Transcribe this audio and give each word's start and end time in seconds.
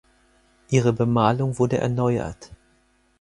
Ihre 0.71 0.93
Bemalung 0.93 1.59
wurde 1.59 1.77
erneuert. 1.77 2.49